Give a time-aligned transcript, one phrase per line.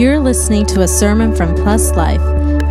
[0.00, 2.22] You're listening to a sermon from Plus Life,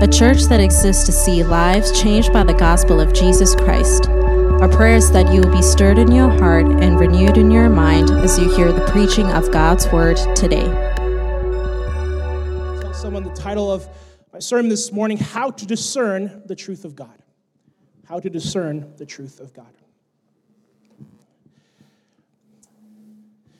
[0.01, 4.09] a church that exists to see lives changed by the gospel of Jesus Christ.
[4.09, 7.69] Our prayer is that you will be stirred in your heart and renewed in your
[7.69, 10.65] mind as you hear the preaching of God's word today.
[12.81, 13.87] Tell someone the title of
[14.33, 17.21] my sermon this morning How to Discern the Truth of God.
[18.07, 19.67] How to Discern the Truth of God.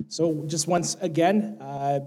[0.07, 1.99] So, just once again, uh,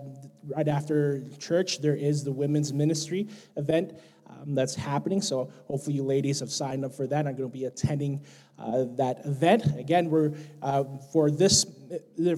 [0.56, 3.92] right after church, there is the women's ministry event
[4.28, 5.20] um, that's happening.
[5.20, 7.26] So, hopefully, you ladies have signed up for that.
[7.26, 8.24] I'm going to be attending
[8.58, 9.64] uh, that event.
[9.78, 11.66] Again, we're uh, for this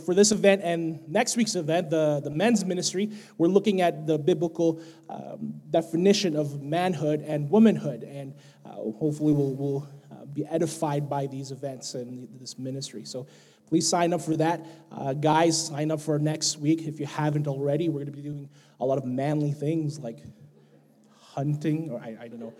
[0.04, 4.18] for this event and next week's event, the, the men's ministry, we're looking at the
[4.18, 8.02] biblical um, definition of manhood and womanhood.
[8.02, 13.04] And uh, hopefully, we'll, we'll uh, be edified by these events and this ministry.
[13.04, 13.26] So,
[13.74, 14.64] please sign up for that.
[14.92, 17.88] Uh, guys, sign up for next week if you haven't already.
[17.88, 20.20] We're going to be doing a lot of manly things like
[21.18, 22.54] hunting, or I, I don't know.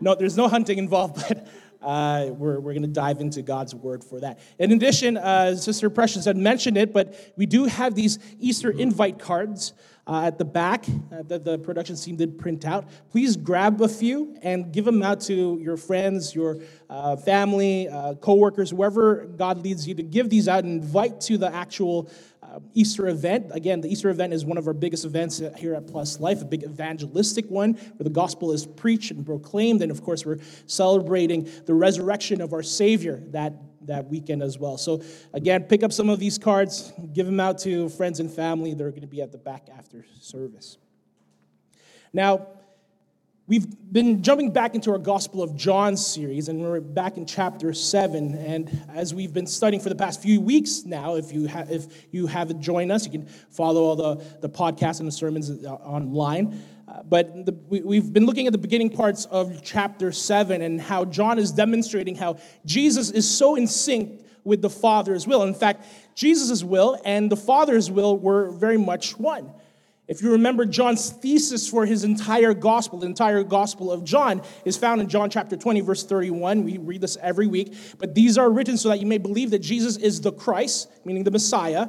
[0.00, 1.46] No, there's no hunting involved, but
[1.80, 4.40] uh, we're, we're going to dive into God's word for that.
[4.58, 9.20] In addition, uh, Sister Precious had mentioned it, but we do have these Easter invite
[9.20, 9.74] cards
[10.06, 12.86] uh, at the back uh, that the production team did print out.
[13.10, 16.58] Please grab a few and give them out to your friends, your
[16.90, 21.38] uh, family, uh, coworkers, whoever God leads you to give these out and invite to
[21.38, 22.10] the actual
[22.42, 23.46] uh, Easter event.
[23.52, 26.44] Again, the Easter event is one of our biggest events here at Plus Life, a
[26.44, 29.82] big evangelistic one where the gospel is preached and proclaimed.
[29.82, 33.54] And of course, we're celebrating the resurrection of our Savior that
[33.86, 34.78] that weekend as well.
[34.78, 35.02] So,
[35.32, 38.74] again, pick up some of these cards, give them out to friends and family.
[38.74, 40.78] They're going to be at the back after service.
[42.12, 42.46] Now,
[43.46, 47.72] we've been jumping back into our Gospel of John series, and we're back in chapter
[47.72, 48.34] 7.
[48.34, 52.06] And as we've been studying for the past few weeks now, if you, ha- if
[52.12, 55.72] you haven't joined us, you can follow all the, the podcasts and the sermons uh,
[55.74, 56.62] online.
[56.88, 60.80] Uh, but the, we, have been looking at the beginning parts of chapter 7 and
[60.80, 65.42] how John is demonstrating how Jesus is so in sync with the Father's will.
[65.44, 69.52] In fact, Jesus' will and the Father's will were very much one.
[70.08, 74.76] If you remember John's thesis for his entire gospel, the entire gospel of John is
[74.76, 76.64] found in John chapter 20, verse 31.
[76.64, 77.74] We read this every week.
[77.98, 81.22] But these are written so that you may believe that Jesus is the Christ, meaning
[81.22, 81.88] the Messiah,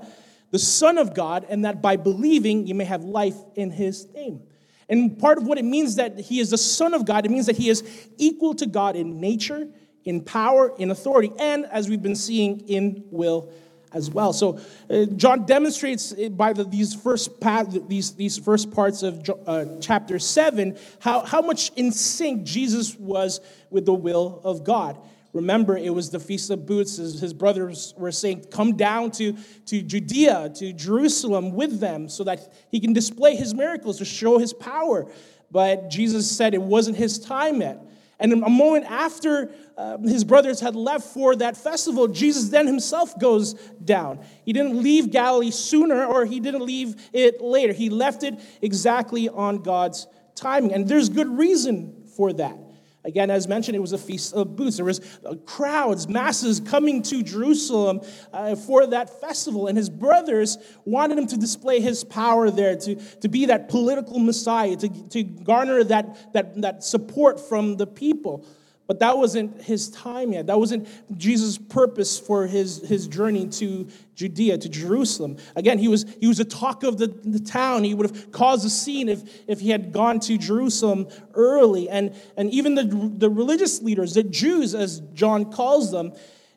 [0.52, 4.44] the Son of God, and that by believing you may have life in his name.
[4.90, 7.46] And part of what it means that he is the Son of God, it means
[7.46, 7.84] that he is
[8.18, 9.68] equal to God in nature,
[10.04, 13.52] in power, in authority, and as we've been seeing, in will
[13.94, 14.34] as well.
[14.34, 19.66] So uh, John demonstrates by the, these first path, these these first parts of uh,
[19.80, 23.40] chapter seven how how much in sync Jesus was
[23.70, 24.98] with the will of God.
[25.34, 26.98] Remember, it was the Feast of Booths.
[26.98, 29.34] His, brothers were saying, Come down to,
[29.66, 34.38] to Judea, to Jerusalem with them, so that he can display his miracles to show
[34.38, 35.12] his power.
[35.50, 37.84] But Jesus said it wasn't his time yet.
[38.20, 43.20] And a moment after uh, his brothers had left for that festival, Jesus then himself
[43.20, 44.24] goes down.
[44.46, 47.74] He didn't leave Galilee sooner, or he didn't leave it later.
[47.74, 50.74] He left it exactly on God's timing.
[50.74, 52.63] And there's good reason for that.
[53.06, 54.78] Again, as mentioned, it was a feast of booths.
[54.78, 60.58] There was uh, crowds, masses coming to Jerusalem uh, for that festival, and his brothers
[60.86, 65.24] wanted him to display his power there, to, to be that political messiah, to, to
[65.24, 68.46] garner that, that, that support from the people.
[68.86, 70.48] But that wasn't his time yet.
[70.48, 75.38] That wasn't Jesus' purpose for his, his journey to Judea, to Jerusalem.
[75.56, 77.86] Again, he was, he was a talk of the, the town.
[77.86, 81.90] He would have caused a scene if, if he had gone to Jerusalem early.
[81.90, 86.12] And, and even the, the religious leaders, the Jews, as John calls them,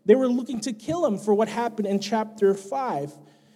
[0.04, 3.12] they were looking to kill him for what happened in chapter 5.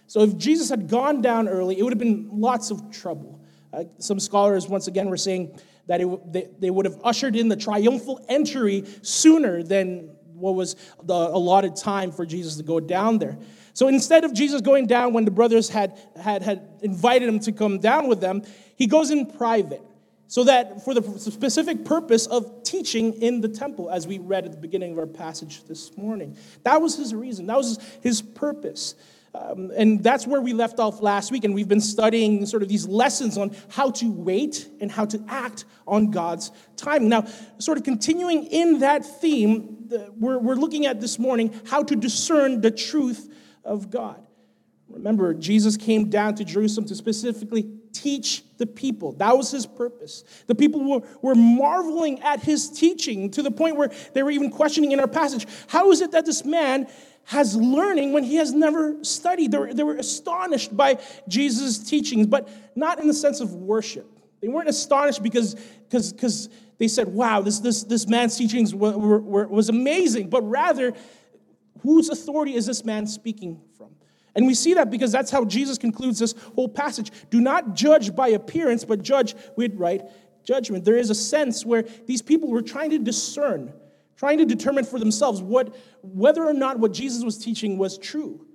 [0.07, 3.41] So if Jesus had gone down early, it would have been lots of trouble.
[3.73, 5.57] Uh, some scholars, once again, were saying
[5.87, 10.75] that it, they, they would have ushered in the triumphal entry sooner than what was
[11.03, 13.37] the allotted time for Jesus to go down there.
[13.73, 17.51] So instead of Jesus going down when the brothers had, had, had invited him to
[17.51, 18.43] come down with them,
[18.75, 19.81] he goes in private.
[20.27, 24.51] So that for the specific purpose of teaching in the temple, as we read at
[24.51, 26.37] the beginning of our passage this morning.
[26.63, 28.95] That was his reason, that was his purpose.
[29.33, 32.69] Um, and that's where we left off last week, and we've been studying sort of
[32.69, 37.09] these lessons on how to wait and how to act on God's timing.
[37.09, 37.25] Now,
[37.57, 42.59] sort of continuing in that theme, we're, we're looking at this morning how to discern
[42.59, 43.33] the truth
[43.63, 44.21] of God.
[44.89, 49.13] Remember, Jesus came down to Jerusalem to specifically teach the people.
[49.13, 50.23] That was his purpose.
[50.47, 54.49] The people were, were marveling at his teaching to the point where they were even
[54.49, 56.87] questioning in our passage how is it that this man
[57.25, 59.51] has learning when he has never studied.
[59.51, 64.07] They were, they were astonished by Jesus' teachings, but not in the sense of worship.
[64.41, 68.97] They weren't astonished because, because, because they said, wow, this, this, this man's teachings were,
[68.97, 70.93] were, was amazing, but rather,
[71.81, 73.89] whose authority is this man speaking from?
[74.35, 77.11] And we see that because that's how Jesus concludes this whole passage.
[77.29, 80.01] Do not judge by appearance, but judge with right
[80.43, 80.85] judgment.
[80.85, 83.73] There is a sense where these people were trying to discern,
[84.17, 88.45] trying to determine for themselves what, whether or not what Jesus was teaching was true.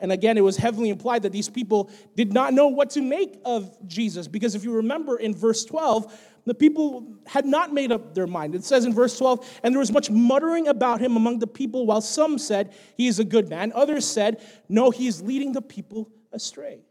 [0.00, 3.40] And again, it was heavily implied that these people did not know what to make
[3.44, 4.28] of Jesus.
[4.28, 6.12] Because if you remember in verse 12,
[6.46, 8.54] the people had not made up their mind.
[8.54, 11.86] It says in verse 12, and there was much muttering about him among the people,
[11.86, 13.72] while some said, He is a good man.
[13.74, 16.84] Others said, No, he is leading the people astray.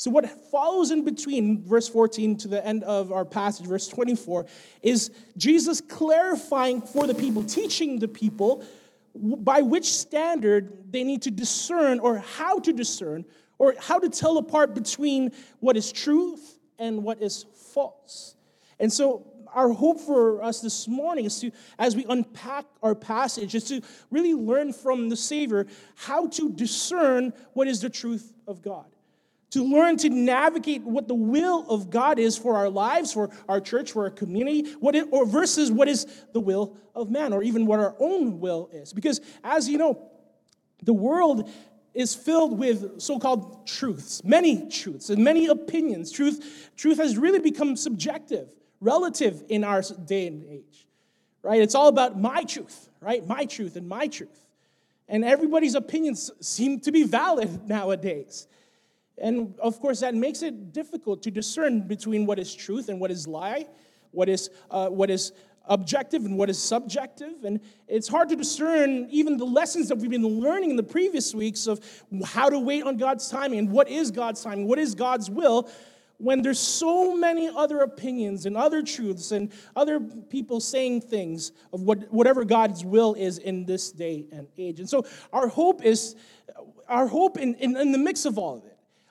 [0.00, 4.46] So, what follows in between verse 14 to the end of our passage, verse 24,
[4.80, 8.64] is Jesus clarifying for the people, teaching the people
[9.14, 13.26] by which standard they need to discern or how to discern
[13.58, 17.44] or how to tell apart between what is truth and what is
[17.74, 18.36] false.
[18.78, 23.54] And so, our hope for us this morning is to, as we unpack our passage,
[23.54, 28.62] is to really learn from the Savior how to discern what is the truth of
[28.62, 28.86] God.
[29.50, 33.60] To learn to navigate what the will of God is for our lives, for our
[33.60, 37.42] church, for our community, what it, or versus what is the will of man, or
[37.42, 38.92] even what our own will is.
[38.92, 40.08] Because as you know,
[40.84, 41.50] the world
[41.94, 46.12] is filled with so-called truths, many truths and many opinions.
[46.12, 48.48] Truth, truth has really become subjective
[48.80, 50.86] relative in our day and age,
[51.42, 51.60] right?
[51.60, 53.26] It's all about my truth, right?
[53.26, 54.46] My truth and my truth.
[55.08, 58.46] And everybody's opinions seem to be valid nowadays.
[59.20, 63.10] And of course, that makes it difficult to discern between what is truth and what
[63.10, 63.66] is lie,
[64.12, 65.32] what is, uh, what is
[65.66, 67.44] objective and what is subjective.
[67.44, 71.34] And it's hard to discern even the lessons that we've been learning in the previous
[71.34, 71.80] weeks of
[72.24, 75.70] how to wait on God's timing and what is God's timing, what is God's will
[76.20, 81.80] when there's so many other opinions and other truths and other people saying things of
[81.80, 84.80] what, whatever God's will is in this day and age.
[84.80, 86.16] And so our hope is,
[86.88, 88.69] our hope in, in, in the mix of all of it,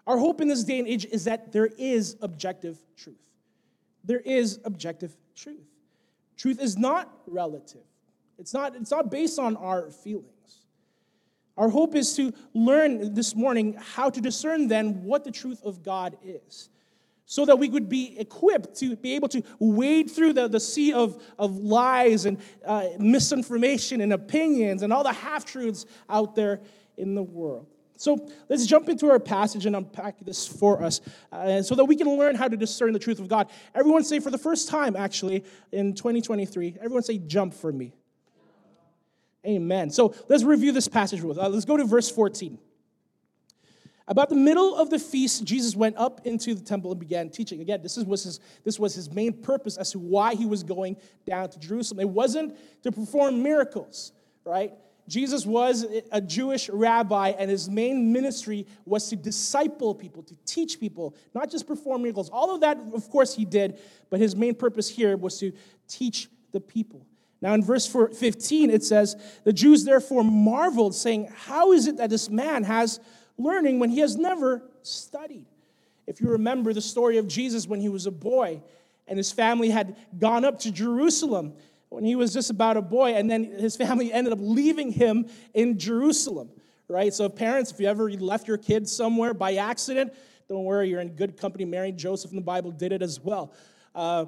[0.10, 3.30] our hope in this day and age is that there is objective truth.
[4.04, 5.70] There is objective truth.
[6.36, 7.84] Truth is not relative.
[8.40, 10.66] It's not, it's not based on our feelings.
[11.58, 15.84] Our hope is to learn this morning how to discern then what the truth of
[15.84, 16.70] God is
[17.26, 20.92] so that we could be equipped to be able to wade through the, the sea
[20.92, 26.62] of, of lies and uh, misinformation and opinions and all the half truths out there
[26.98, 27.68] in the world.
[28.00, 31.02] So let's jump into our passage and unpack this for us
[31.34, 33.50] uh, so that we can learn how to discern the truth of God.
[33.76, 35.44] Everyone say, for the first time, actually,
[35.74, 37.92] in 2023, everyone say, jump for me.
[39.46, 39.90] Amen.
[39.90, 41.38] So let's review this passage with.
[41.38, 42.58] Uh, let's go to verse 14.
[44.08, 47.60] About the middle of the feast, Jesus went up into the temple and began teaching.
[47.60, 50.96] Again, this was his, this was his main purpose as to why he was going
[51.26, 52.00] down to Jerusalem.
[52.00, 54.14] It wasn't to perform miracles,
[54.46, 54.72] right?
[55.10, 60.80] Jesus was a Jewish rabbi, and his main ministry was to disciple people, to teach
[60.80, 62.30] people, not just perform miracles.
[62.30, 63.80] All of that, of course, he did,
[64.10, 65.52] but his main purpose here was to
[65.88, 67.06] teach the people.
[67.42, 72.10] Now, in verse 15, it says, The Jews therefore marveled, saying, How is it that
[72.10, 73.00] this man has
[73.40, 75.46] learning when he has never studied.
[76.06, 78.62] If you remember the story of Jesus when he was a boy
[79.08, 81.54] and his family had gone up to Jerusalem
[81.90, 85.28] when he was just about a boy, and then his family ended up leaving him
[85.54, 86.50] in Jerusalem,
[86.88, 87.14] right?
[87.14, 90.14] So, parents, if you ever left your kids somewhere by accident,
[90.48, 91.66] don't worry, you're in good company.
[91.66, 93.54] Mary and Joseph in the Bible did it as well.
[93.94, 94.26] Uh,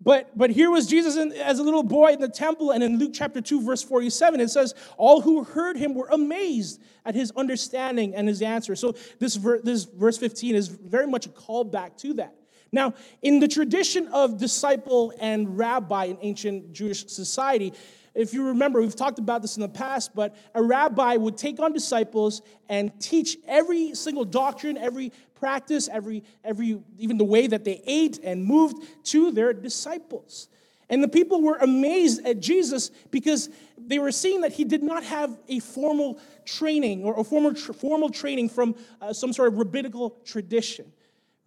[0.00, 2.98] but, but here was Jesus in, as a little boy in the temple, and in
[2.98, 7.32] Luke chapter 2, verse 47, it says, All who heard him were amazed at his
[7.32, 8.76] understanding and his answer.
[8.76, 12.37] So this, ver- this verse 15 is very much a callback to that.
[12.72, 17.72] Now, in the tradition of disciple and rabbi in ancient Jewish society,
[18.14, 21.60] if you remember, we've talked about this in the past, but a rabbi would take
[21.60, 27.64] on disciples and teach every single doctrine, every practice, every, every, even the way that
[27.64, 30.48] they ate and moved to their disciples.
[30.90, 35.04] And the people were amazed at Jesus because they were seeing that he did not
[35.04, 40.16] have a formal training or a formal, formal training from uh, some sort of rabbinical
[40.24, 40.92] tradition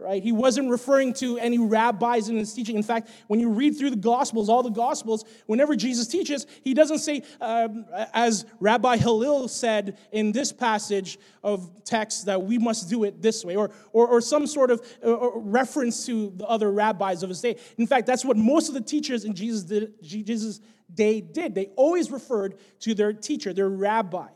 [0.02, 0.24] right?
[0.24, 2.76] He wasn't referring to any rabbis in his teaching.
[2.76, 6.74] In fact, when you read through the Gospels, all the Gospels, whenever Jesus teaches, he
[6.74, 12.90] doesn't say, um, as Rabbi Hillel said in this passage of text, that we must
[12.90, 16.72] do it this way, or, or, or some sort of uh, reference to the other
[16.72, 17.58] rabbis of his day.
[17.78, 20.60] In fact, that's what most of the teachers in Jesus' did, Jesus'
[20.94, 21.56] day did.
[21.56, 24.28] They always referred to their teacher, their rabbi.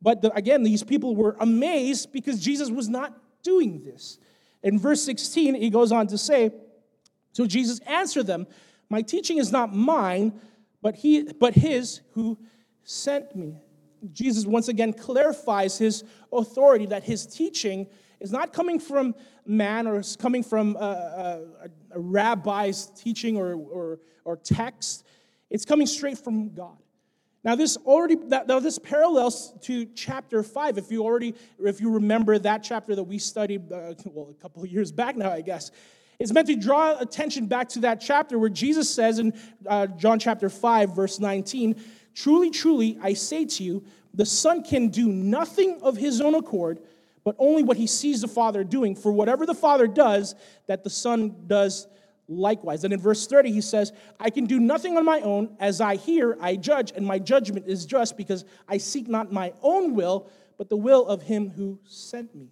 [0.00, 4.18] But the, again, these people were amazed because Jesus was not doing this.
[4.62, 6.52] In verse 16, he goes on to say,
[7.32, 8.46] So Jesus answered them,
[8.88, 10.40] My teaching is not mine,
[10.80, 12.38] but, he, but his who
[12.84, 13.56] sent me.
[14.12, 17.86] Jesus once again clarifies his authority that his teaching
[18.20, 19.14] is not coming from
[19.46, 21.40] man or is coming from a, a,
[21.92, 25.04] a rabbi's teaching or, or, or text.
[25.50, 26.78] It's coming straight from God.
[27.44, 30.78] Now this already now this parallels to chapter five.
[30.78, 34.62] If you already if you remember that chapter that we studied uh, well a couple
[34.62, 35.70] of years back now, I guess.
[36.20, 39.32] It's meant to draw attention back to that chapter where Jesus says in
[39.66, 41.74] uh, John chapter 5, verse 19,
[42.14, 43.84] Truly, truly, I say to you,
[44.14, 46.78] the Son can do nothing of his own accord,
[47.24, 48.94] but only what he sees the Father doing.
[48.94, 50.36] For whatever the Father does,
[50.68, 51.88] that the Son does
[52.38, 52.84] likewise.
[52.84, 55.56] And in verse 30, he says, I can do nothing on my own.
[55.60, 59.52] As I hear, I judge, and my judgment is just because I seek not my
[59.62, 62.48] own will, but the will of him who sent me.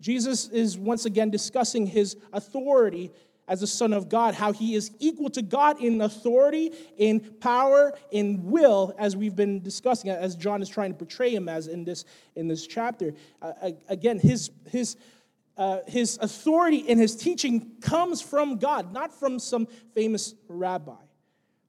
[0.00, 3.10] Jesus is once again discussing his authority
[3.46, 7.92] as the Son of God, how he is equal to God in authority, in power,
[8.10, 11.84] in will, as we've been discussing, as John is trying to portray him as in
[11.84, 12.04] this,
[12.36, 13.14] in this chapter.
[13.42, 13.52] Uh,
[13.88, 14.96] again, his, his,
[15.56, 20.94] uh, his authority and his teaching comes from God, not from some famous rabbi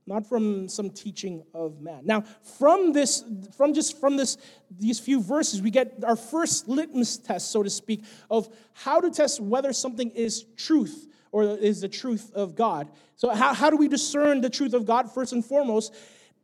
[0.08, 2.02] not from some teaching of man.
[2.04, 2.22] Now,
[2.58, 3.24] from this,
[3.58, 4.38] from just from this,
[4.70, 9.10] these few verses, we get our first litmus test, so to speak, of how to
[9.10, 12.90] test whether something is truth or is the truth of God.
[13.16, 15.12] So, how, how do we discern the truth of God?
[15.12, 15.94] First and foremost,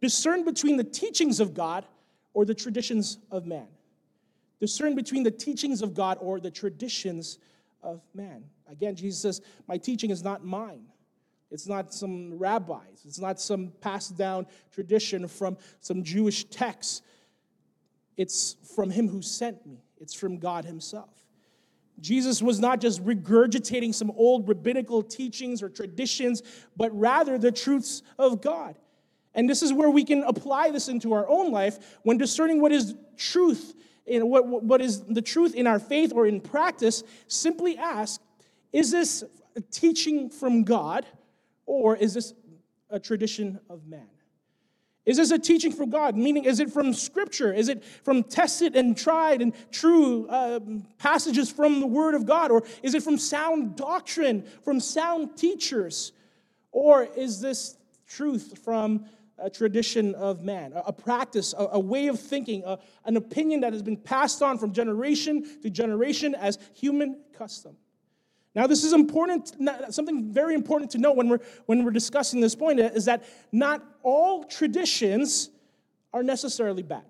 [0.02, 1.86] discern between the teachings of God
[2.34, 3.68] or the traditions of man.
[4.62, 7.40] Discern between the teachings of God or the traditions
[7.82, 8.44] of man.
[8.70, 10.86] Again, Jesus says, My teaching is not mine.
[11.50, 13.04] It's not some rabbis.
[13.06, 17.04] It's not some passed down tradition from some Jewish text.
[18.16, 21.10] It's from him who sent me, it's from God himself.
[22.00, 26.44] Jesus was not just regurgitating some old rabbinical teachings or traditions,
[26.78, 28.76] but rather the truths of God.
[29.34, 32.72] And this is where we can apply this into our own life when discerning what
[32.72, 33.76] is truth,
[34.06, 37.04] in what, what is the truth in our faith or in practice.
[37.28, 38.22] Simply ask,
[38.74, 39.24] is this
[39.56, 41.06] a teaching from God
[41.66, 42.34] or is this
[42.90, 44.08] a tradition of man?
[45.06, 46.16] Is this a teaching from God?
[46.16, 47.52] Meaning, is it from Scripture?
[47.52, 50.60] Is it from tested and tried and true uh,
[51.00, 52.52] passages from the Word of God?
[52.52, 56.12] Or is it from sound doctrine, from sound teachers?
[56.72, 57.78] Or is this
[58.08, 59.06] truth from
[59.38, 63.74] a tradition of man, a, practice, a, a, way of thinking, a, an opinion that
[63.74, 67.76] has been passed on from generation to generation as human custom?
[68.54, 69.56] Now, this is important,
[69.90, 73.82] something very important to know when we're, when we're discussing this point is that not
[74.04, 75.50] all traditions
[76.14, 77.06] are necessarily bad,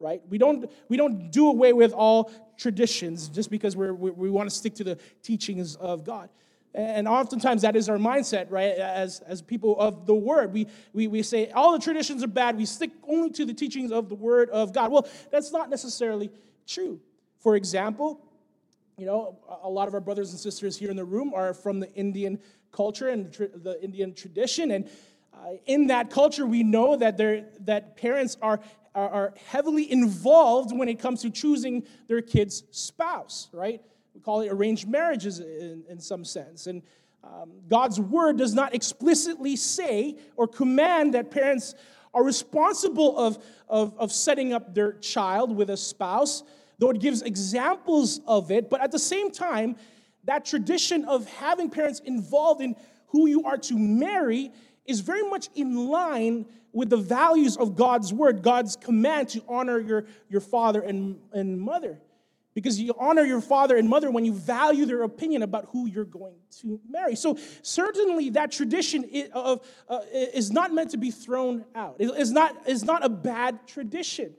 [0.00, 0.22] right?
[0.30, 4.48] We don't, we don't do away with all traditions just because we're, we, we want
[4.48, 6.30] to stick to the teachings of God.
[6.76, 8.72] And oftentimes that is our mindset, right?
[8.72, 12.58] As, as people of the word, we, we, we say all the traditions are bad.
[12.58, 14.92] We stick only to the teachings of the word of God.
[14.92, 16.30] Well, that's not necessarily
[16.66, 17.00] true.
[17.38, 18.20] For example,
[18.98, 21.80] you know, a lot of our brothers and sisters here in the room are from
[21.80, 22.38] the Indian
[22.72, 24.70] culture and the Indian tradition.
[24.70, 24.90] And
[25.32, 27.16] uh, in that culture, we know that,
[27.64, 28.60] that parents are,
[28.94, 33.80] are, are, heavily involved when it comes to choosing their kid's spouse, right?
[34.16, 36.66] We call it arranged marriages in, in some sense.
[36.66, 36.82] And
[37.22, 41.74] um, God's word does not explicitly say or command that parents
[42.12, 46.42] are responsible of, of, of setting up their child with a spouse
[46.78, 49.76] though it gives examples of it, but at the same time,
[50.24, 52.76] that tradition of having parents involved in
[53.08, 54.52] who you are to marry
[54.84, 59.78] is very much in line with the values of God's word, God's command to honor
[59.78, 61.98] your, your father and, and mother.
[62.56, 66.06] Because you honor your father and mother when you value their opinion about who you're
[66.06, 67.14] going to marry.
[67.14, 69.60] So, certainly, that tradition of,
[69.90, 71.96] uh, is not meant to be thrown out.
[71.98, 74.32] It's not, it's not a bad tradition.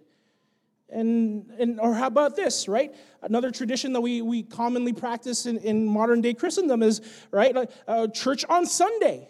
[0.89, 2.95] And, and or how about this, right?
[3.21, 7.55] Another tradition that we, we commonly practice in, in modern day Christendom is, right,
[7.87, 9.29] uh, church on Sunday.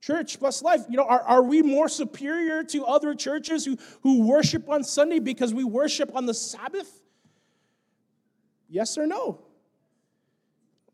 [0.00, 0.80] Church plus life.
[0.90, 5.20] You know, are, are we more superior to other churches who, who worship on Sunday
[5.20, 7.00] because we worship on the Sabbath?
[8.68, 9.40] Yes or no?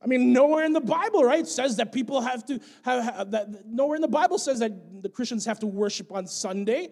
[0.03, 3.67] I mean, nowhere in the Bible, right, says that people have to have, have that.
[3.67, 6.91] Nowhere in the Bible says that the Christians have to worship on Sunday.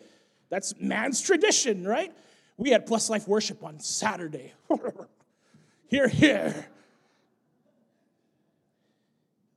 [0.49, 2.13] That's man's tradition, right?
[2.57, 4.55] We had Plus Life worship on Saturday.
[5.89, 6.67] here, here.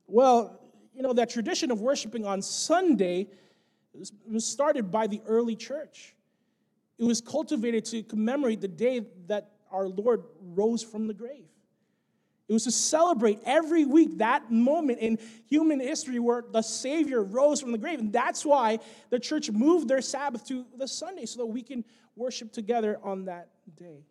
[0.06, 0.60] Well,
[0.94, 3.28] you know, that tradition of worshiping on Sunday
[4.30, 6.14] was started by the early church.
[6.98, 11.46] it was cultivated to commemorate the day that our Lord rose from the grave.
[12.48, 15.18] It was to celebrate every week that moment in
[15.48, 17.98] human history where the Savior rose from the grave.
[17.98, 18.78] And that's why
[19.10, 23.24] the church moved their Sabbath to the Sunday so that we can worship together on
[23.24, 24.04] that day.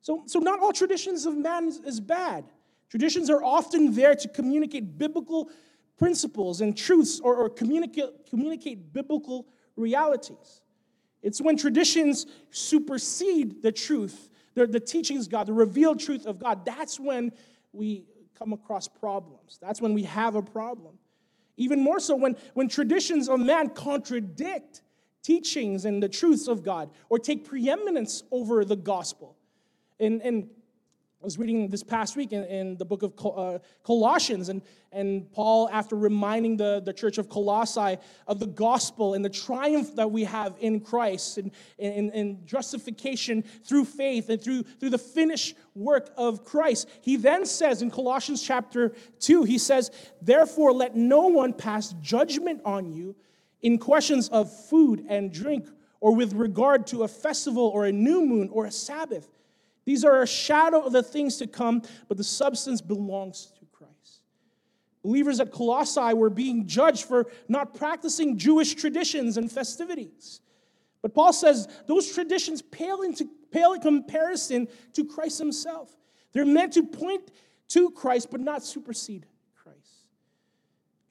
[0.00, 2.44] So, so not all traditions of man is, is bad.
[2.88, 5.50] Traditions are often there to communicate biblical
[5.98, 10.62] principles and truths or, or communicate, communicate biblical realities.
[11.22, 16.38] It's when traditions supersede the truth, the, the teachings of God, the revealed truth of
[16.38, 17.32] God, that's when
[17.72, 18.04] we
[18.38, 19.58] come across problems.
[19.60, 20.98] That's when we have a problem.
[21.56, 24.82] Even more so when, when traditions of man contradict
[25.22, 29.36] teachings and the truths of God or take preeminence over the gospel.
[30.00, 30.50] And, and
[31.22, 34.60] I was reading this past week in, in the book of uh, Colossians, and,
[34.90, 39.94] and Paul, after reminding the, the church of Colossae of the gospel and the triumph
[39.94, 44.98] that we have in Christ and, and, and justification through faith and through, through the
[44.98, 50.96] finished work of Christ, he then says in Colossians chapter 2, he says, Therefore, let
[50.96, 53.14] no one pass judgment on you
[53.60, 55.68] in questions of food and drink,
[56.00, 59.28] or with regard to a festival or a new moon or a Sabbath
[59.84, 64.20] these are a shadow of the things to come, but the substance belongs to Christ.
[65.02, 70.40] Believers at Colossae were being judged for not practicing Jewish traditions and festivities.
[71.02, 75.90] But Paul says those traditions pale, into, pale in comparison to Christ himself.
[76.32, 77.32] They're meant to point
[77.68, 79.26] to Christ, but not supersede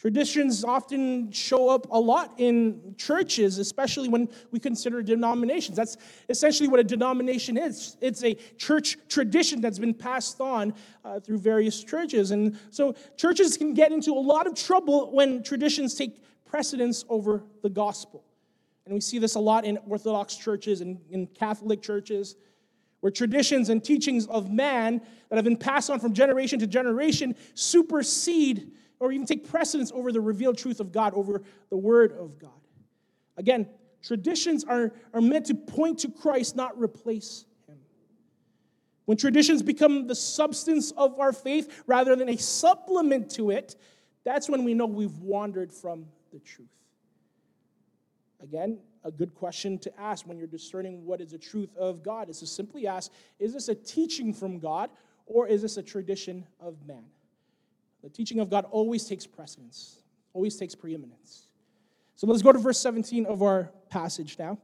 [0.01, 5.77] Traditions often show up a lot in churches, especially when we consider denominations.
[5.77, 5.95] That's
[6.27, 10.73] essentially what a denomination is it's a church tradition that's been passed on
[11.05, 12.31] uh, through various churches.
[12.31, 17.43] And so churches can get into a lot of trouble when traditions take precedence over
[17.61, 18.23] the gospel.
[18.85, 22.37] And we see this a lot in Orthodox churches and in Catholic churches,
[23.01, 27.35] where traditions and teachings of man that have been passed on from generation to generation
[27.53, 32.37] supersede or even take precedence over the revealed truth of God, over the Word of
[32.37, 32.51] God.
[33.35, 33.67] Again,
[34.03, 37.79] traditions are, are meant to point to Christ, not replace Him.
[39.05, 43.75] When traditions become the substance of our faith rather than a supplement to it,
[44.23, 46.69] that's when we know we've wandered from the truth.
[48.43, 52.29] Again, a good question to ask when you're discerning what is the truth of God
[52.29, 54.91] is to simply ask is this a teaching from God
[55.25, 57.05] or is this a tradition of man?
[58.03, 59.97] The teaching of God always takes precedence,
[60.33, 61.47] always takes preeminence.
[62.15, 64.57] So let's go to verse 17 of our passage now.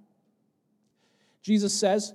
[1.41, 2.13] Jesus says,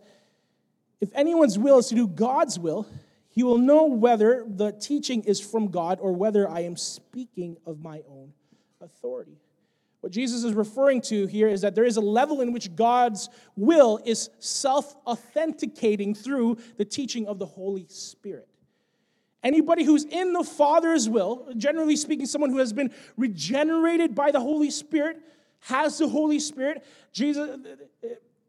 [1.01, 2.87] If anyone's will is to do God's will,
[3.29, 7.81] he will know whether the teaching is from God or whether I am speaking of
[7.81, 8.33] my own
[8.81, 9.39] authority.
[10.03, 13.31] What Jesus is referring to here is that there is a level in which God's
[13.57, 18.49] will is self authenticating through the teaching of the Holy Spirit.
[19.43, 24.41] Anybody who's in the Father's will, generally speaking, someone who has been regenerated by the
[24.41, 25.19] Holy Spirit,
[25.61, 27.59] has the Holy Spirit, Jesus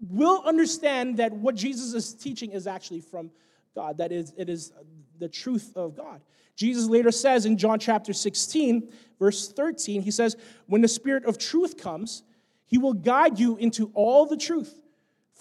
[0.09, 3.31] will understand that what Jesus is teaching is actually from
[3.75, 4.71] God, that is, it is
[5.19, 6.21] the truth of God.
[6.55, 11.37] Jesus later says in John chapter 16, verse 13, he says, When the Spirit of
[11.37, 12.23] truth comes,
[12.65, 14.79] he will guide you into all the truth.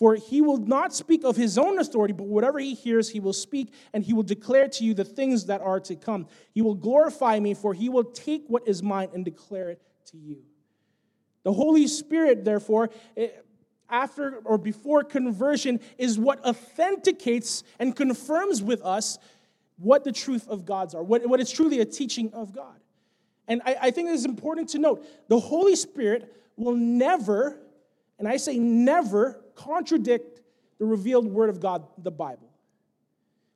[0.03, 3.33] For he will not speak of his own authority, but whatever he hears, he will
[3.33, 6.27] speak, and he will declare to you the things that are to come.
[6.51, 10.17] He will glorify me, for he will take what is mine and declare it to
[10.17, 10.39] you.
[11.45, 13.29] The Holy Spirit, therefore, eh,
[13.89, 19.21] after or before conversion, is what authenticates and confirms with us
[19.77, 22.81] what the truth of God's are, what, is truly a teaching of God.
[23.47, 27.61] And I think it is important to note the Holy Spirit will never,
[28.19, 30.41] and I say never, contradict
[30.79, 32.51] the revealed word of God, the Bible.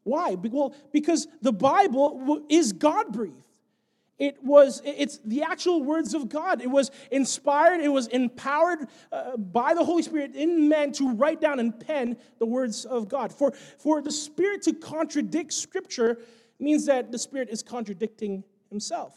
[0.04, 0.36] Why?
[0.36, 3.42] Well, because the Bible is God breathed.
[4.18, 6.62] It was, it's the actual words of God.
[6.62, 11.40] It was inspired, it was empowered uh, by the Holy Spirit in men to write
[11.40, 13.30] down and pen the words of God.
[13.30, 16.18] For, for the Spirit to contradict Scripture
[16.58, 19.12] means that the Spirit is contradicting Himself,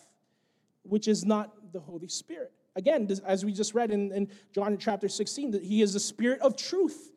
[0.83, 2.51] which is not the Holy Spirit.
[2.75, 6.39] Again, as we just read in, in John chapter 16, that he is the spirit
[6.41, 7.11] of truth.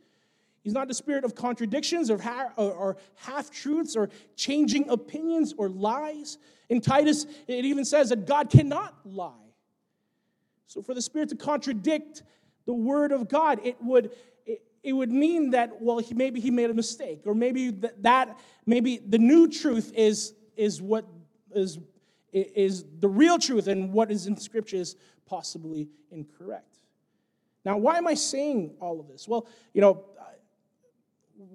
[0.63, 2.21] He's not the spirit of contradictions or,
[2.57, 6.39] or, or half truths or changing opinions or lies.
[6.69, 9.33] In Titus, it even says that God cannot lie.
[10.69, 12.23] So, for the Spirit to contradict
[12.65, 14.13] the Word of God, it would,
[14.47, 18.03] it, it would mean that, well, he, maybe he made a mistake, or maybe that,
[18.03, 21.05] that, maybe the new truth is, is what
[21.55, 21.79] is,
[22.33, 26.79] is the real truth, and what is in Scripture is possibly incorrect.
[27.65, 29.29] Now, why am I saying all of this?
[29.29, 30.05] Well, you know,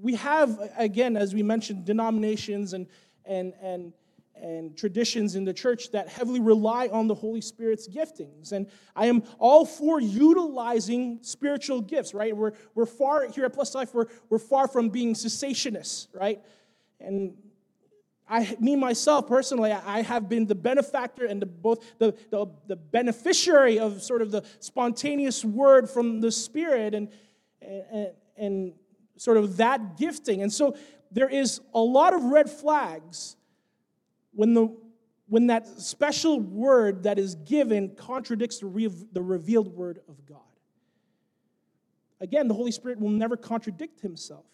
[0.01, 2.87] we have, again, as we mentioned, denominations and,
[3.25, 3.93] and, and,
[4.35, 8.51] and traditions in the church that heavily rely on the Holy Spirit's giftings.
[8.51, 12.35] And I am all for utilizing spiritual gifts, right?
[12.35, 16.41] We're, we're far, here at Plus Life, we're, we're far from being cessationists, right?
[16.99, 17.35] And
[18.29, 22.75] I, me myself personally, I have been the benefactor and the, both the, the, the
[22.75, 27.09] beneficiary of sort of the spontaneous word from the Spirit and,
[27.61, 28.73] and, and
[29.15, 30.41] sort of that gifting.
[30.41, 30.75] And so
[31.11, 33.37] there is a lot of red flags
[34.33, 34.75] when, the,
[35.27, 40.39] when that special word that is given contradicts the, re, the revealed word of God.
[42.19, 44.45] Again, the Holy Spirit will never contradict himself.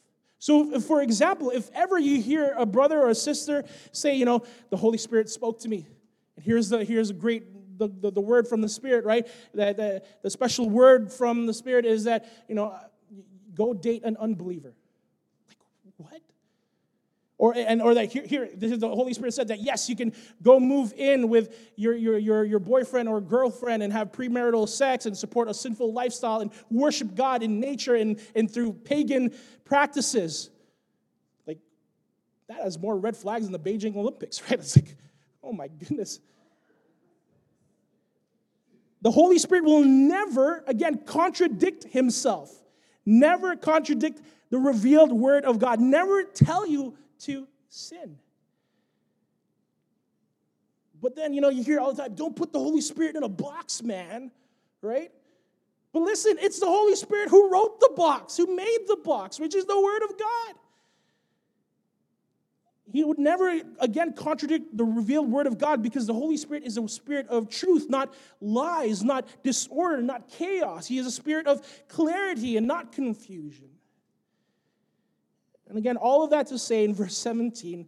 [0.43, 4.43] So, for example, if ever you hear a brother or a sister say, you know,
[4.71, 5.87] the Holy Spirit spoke to me,
[6.35, 7.45] and here's the here's a great
[7.77, 9.25] the, the, the word from the Spirit, right?
[9.53, 12.75] That the, the special word from the Spirit is that, you know,
[13.55, 14.73] go date an unbeliever.
[17.43, 19.97] Or, and, or that here, here this is the Holy Spirit said that yes, you
[19.97, 24.69] can go move in with your, your, your, your boyfriend or girlfriend and have premarital
[24.69, 29.33] sex and support a sinful lifestyle and worship God in nature and, and through pagan
[29.65, 30.51] practices.
[31.45, 31.59] Like,
[32.47, 34.53] that has more red flags than the Beijing Olympics, right?
[34.53, 34.95] It's like,
[35.43, 36.21] oh my goodness.
[39.01, 42.57] The Holy Spirit will never, again, contradict himself,
[43.05, 48.17] never contradict the revealed word of God, never tell you to sin.
[51.01, 53.23] But then, you know, you hear all the time, don't put the Holy Spirit in
[53.23, 54.31] a box, man,
[54.81, 55.11] right?
[55.91, 59.53] But listen, it's the Holy Spirit who wrote the box, who made the box, which
[59.53, 60.55] is the Word of God.
[62.91, 66.77] He would never, again, contradict the revealed Word of God because the Holy Spirit is
[66.77, 70.85] a spirit of truth, not lies, not disorder, not chaos.
[70.87, 73.69] He is a spirit of clarity and not confusion.
[75.73, 77.87] And again, all of that to say in verse 17,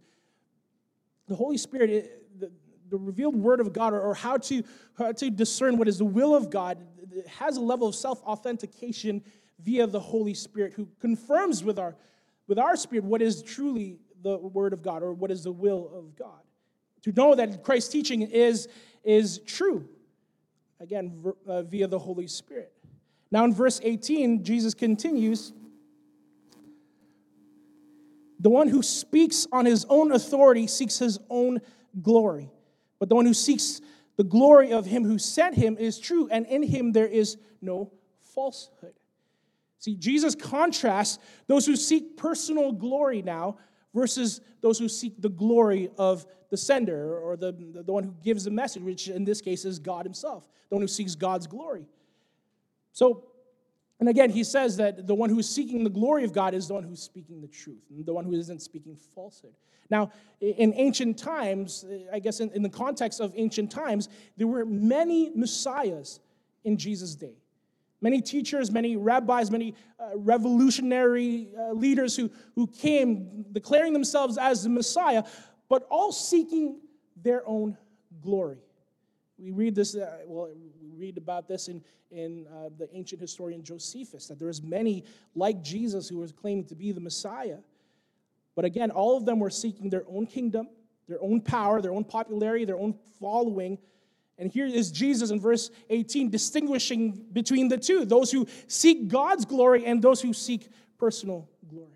[1.28, 2.50] the Holy Spirit, the,
[2.90, 4.64] the revealed Word of God, or, or how, to,
[4.98, 6.84] how to discern what is the will of God,
[7.28, 9.22] has a level of self authentication
[9.60, 11.94] via the Holy Spirit who confirms with our,
[12.48, 15.88] with our spirit what is truly the Word of God or what is the will
[15.94, 16.42] of God.
[17.02, 18.66] To know that Christ's teaching is,
[19.04, 19.88] is true,
[20.80, 22.72] again, uh, via the Holy Spirit.
[23.30, 25.52] Now, in verse 18, Jesus continues
[28.40, 31.60] The one who speaks on his own authority seeks his own
[32.02, 32.50] glory,
[32.98, 33.80] but the one who seeks
[34.16, 37.92] the glory of him who sent him is true, and in him there is no
[38.34, 38.94] falsehood.
[39.78, 43.58] See, Jesus contrasts those who seek personal glory now
[43.94, 48.44] versus those who seek the glory of the sender or the, the one who gives
[48.44, 51.86] the message, which in this case is God himself, the one who seeks God's glory.
[52.92, 53.24] So,
[53.98, 56.68] and again, he says that the one who is seeking the glory of God is
[56.68, 59.54] the one who's speaking the truth, the one who isn't speaking falsehood.
[59.90, 64.66] Now, in ancient times, I guess in, in the context of ancient times, there were
[64.66, 66.20] many messiahs
[66.64, 67.36] in Jesus' day.
[68.02, 74.62] Many teachers, many rabbis, many uh, revolutionary uh, leaders who, who came declaring themselves as
[74.62, 75.24] the Messiah,
[75.70, 76.80] but all seeking
[77.22, 77.78] their own
[78.20, 78.58] glory.
[79.38, 80.48] We read this, uh, well,
[80.80, 85.04] we read about this in, in uh, the ancient historian Josephus, that there was many
[85.34, 87.58] like Jesus who was claiming to be the Messiah.
[88.54, 90.68] But again, all of them were seeking their own kingdom,
[91.08, 93.78] their own power, their own popularity, their own following.
[94.38, 99.44] And here is Jesus in verse 18 distinguishing between the two those who seek God's
[99.44, 100.68] glory and those who seek
[100.98, 101.90] personal glory.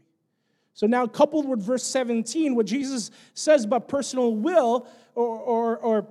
[0.74, 6.09] So, now coupled with verse 17, what Jesus says about personal will, or, or, or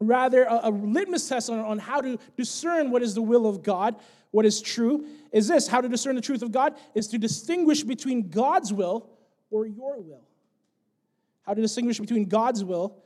[0.00, 3.62] rather a, a litmus test on, on how to discern what is the will of
[3.62, 3.96] God,
[4.30, 7.82] what is true, is this how to discern the truth of God is to distinguish
[7.82, 9.10] between God's will
[9.50, 10.22] or your will.
[11.42, 12.96] How to distinguish between God's will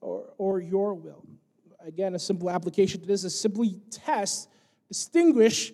[0.00, 1.24] or, or your will.
[1.86, 4.48] Again, a simple application to this is simply test,
[4.88, 5.72] distinguish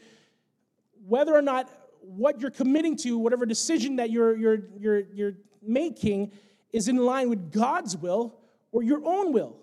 [1.06, 6.32] whether or not what you're committing to, whatever decision that you're, you're, you're, you're making,
[6.72, 8.38] is in line with God's will
[8.72, 9.56] or your own will.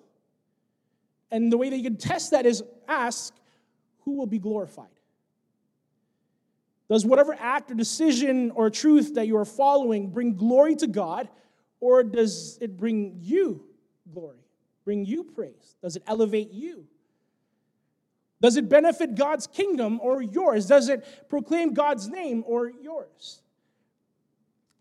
[1.33, 3.33] And the way that you can test that is ask,
[4.01, 4.85] who will be glorified?
[6.89, 11.27] Does whatever act or decision or truth that you are following bring glory to God,
[11.79, 13.63] or does it bring you
[14.13, 14.37] glory,
[14.85, 15.75] bring you praise?
[15.81, 16.85] Does it elevate you?
[18.39, 20.67] Does it benefit God's kingdom or yours?
[20.67, 23.41] Does it proclaim God's name or yours?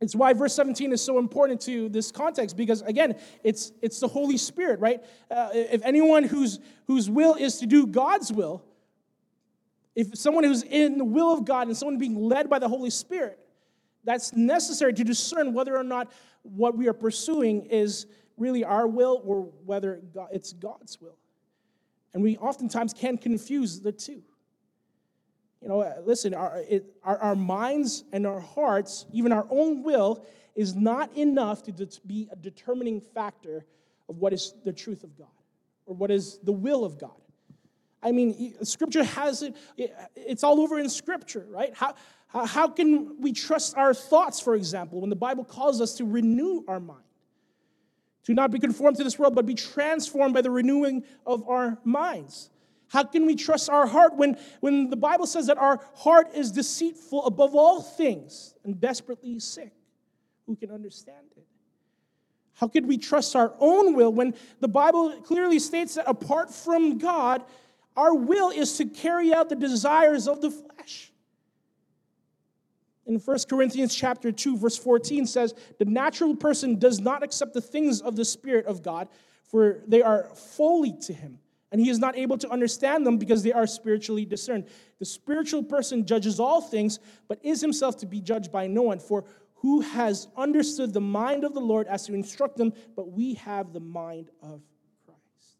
[0.02, 4.08] It's why verse 17 is so important to this context because, again, it's, it's the
[4.08, 5.00] Holy Spirit, right?
[5.30, 8.64] Uh, if anyone whose, whose will is to do God's will,
[9.94, 12.90] if someone who's in the will of God and someone being led by the Holy
[12.90, 13.38] Spirit,
[14.02, 16.10] that's necessary to discern whether or not
[16.42, 20.00] what we are pursuing is really our will or whether
[20.32, 21.16] it's God's will.
[22.12, 24.22] And we oftentimes can confuse the two.
[25.62, 30.26] You know, listen, our, it, our, our minds and our hearts, even our own will,
[30.56, 33.64] is not enough to be a determining factor
[34.08, 35.28] of what is the truth of God
[35.86, 37.10] or what is the will of God.
[38.02, 39.54] I mean, Scripture has it,
[40.16, 41.72] it's all over in Scripture, right?
[41.74, 41.94] How,
[42.26, 46.64] how can we trust our thoughts, for example, when the Bible calls us to renew
[46.66, 47.04] our mind?
[48.24, 51.78] To not be conformed to this world, but be transformed by the renewing of our
[51.84, 52.50] minds.
[52.92, 56.52] How can we trust our heart when, when the Bible says that our heart is
[56.52, 59.72] deceitful above all things and desperately sick?
[60.44, 61.46] Who can understand it?
[62.52, 66.98] How could we trust our own will when the Bible clearly states that apart from
[66.98, 67.42] God,
[67.96, 71.12] our will is to carry out the desires of the flesh?
[73.06, 77.62] In 1 Corinthians chapter 2 verse 14 says, "The natural person does not accept the
[77.62, 79.08] things of the spirit of God,
[79.44, 81.38] for they are folly to him."
[81.72, 84.66] And he is not able to understand them because they are spiritually discerned.
[84.98, 88.98] The spiritual person judges all things, but is himself to be judged by no one.
[88.98, 93.34] For who has understood the mind of the Lord as to instruct them, but we
[93.34, 94.60] have the mind of
[95.06, 95.56] Christ.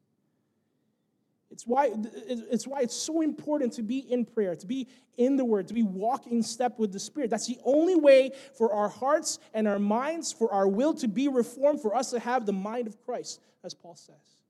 [1.51, 5.45] It's why, it's why it's so important to be in prayer, to be in the
[5.45, 7.31] Word, to be walk in step with the Spirit.
[7.31, 11.29] That's the only way for our hearts and our minds, for our will to be
[11.29, 14.42] reformed, for us to have the mind of Christ, as Paul says.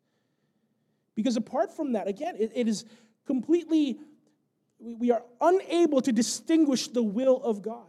[1.15, 2.85] Because apart from that, again, it, it is
[3.27, 3.99] completely,
[4.79, 7.87] we are unable to distinguish the will of God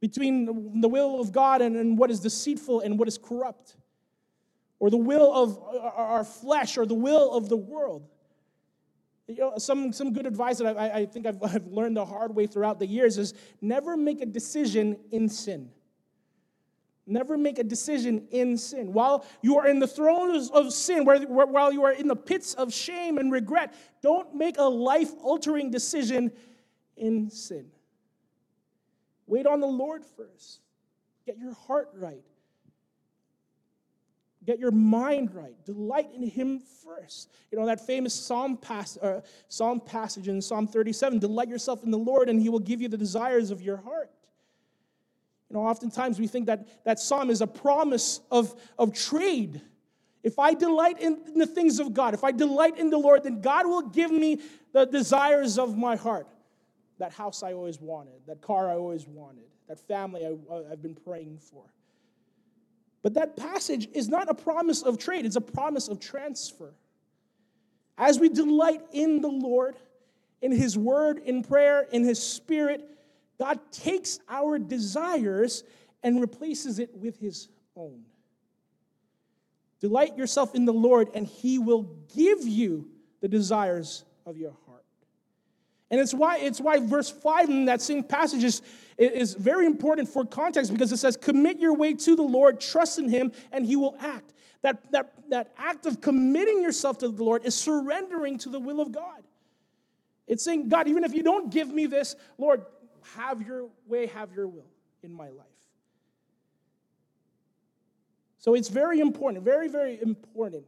[0.00, 3.76] between the will of God and, and what is deceitful and what is corrupt,
[4.78, 8.06] or the will of uh, our flesh or the will of the world.
[9.26, 12.34] You know, some, some good advice that I, I think I've, I've learned the hard
[12.34, 15.70] way throughout the years is never make a decision in sin.
[17.06, 18.92] Never make a decision in sin.
[18.92, 22.74] While you are in the thrones of sin, while you are in the pits of
[22.74, 26.32] shame and regret, don't make a life altering decision
[26.96, 27.66] in sin.
[29.28, 30.60] Wait on the Lord first.
[31.26, 32.24] Get your heart right.
[34.44, 35.54] Get your mind right.
[35.64, 37.30] Delight in Him first.
[37.50, 38.58] You know that famous Psalm,
[39.02, 42.80] uh, Psalm passage in Psalm 37 Delight yourself in the Lord, and He will give
[42.80, 44.10] you the desires of your heart.
[45.56, 49.62] Know, oftentimes we think that that psalm is a promise of, of trade.
[50.22, 53.40] If I delight in, the things of God, if I delight in the Lord, then
[53.40, 54.42] God will give me
[54.74, 56.28] the desires of my heart.
[56.98, 60.82] That house I always wanted, that car I always wanted, that family I, uh, I've
[60.82, 61.64] been praying for.
[63.02, 66.74] But that passage is not a promise of trade, it's a promise of transfer.
[67.96, 69.76] As we delight in the Lord,
[70.42, 72.95] in His Word, in prayer, in His Spirit,
[73.38, 75.64] God takes our desires
[76.02, 78.02] and replaces it with his own.
[79.80, 81.82] Delight yourself in the Lord, and he will
[82.14, 82.88] give you
[83.20, 84.84] the desires of your heart.
[85.90, 88.62] And it's why, it's why verse 5 in that same passage is,
[88.98, 92.98] is very important for context because it says, Commit your way to the Lord, trust
[92.98, 94.32] in him, and he will act.
[94.62, 98.80] That, that, that act of committing yourself to the Lord is surrendering to the will
[98.80, 99.22] of God.
[100.26, 102.64] It's saying, God, even if you don't give me this, Lord,
[103.14, 104.70] have your way, have your will
[105.02, 105.46] in my life.
[108.38, 110.64] So it's very important, very, very important.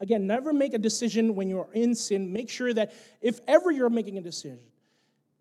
[0.00, 2.32] Again, never make a decision when you're in sin.
[2.32, 4.60] Make sure that if ever you're making a decision,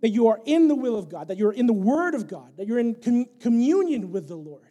[0.01, 2.57] that you are in the will of God, that you're in the Word of God,
[2.57, 4.63] that you're in com- communion with the Lord,